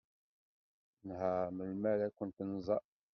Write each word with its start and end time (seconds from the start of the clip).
Nḥar 1.07 1.47
melmi 1.55 1.87
ara 1.93 2.07
kent-nẓer. 2.17 2.83